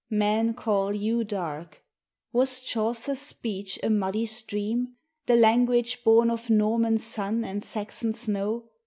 Men 0.09 0.55
call 0.55 0.93
you 0.95 1.23
"dark." 1.23 1.83
Was 2.33 2.61
Chaucer's 2.61 3.19
speech 3.19 3.77
a 3.83 3.91
muddy 3.91 4.25
stream, 4.25 4.95
The 5.27 5.35
language 5.35 6.03
born 6.03 6.31
of 6.31 6.49
Norman 6.49 6.97
sun 6.97 7.45
and 7.45 7.61
Saxon 7.63 8.11
snow? 8.11 8.71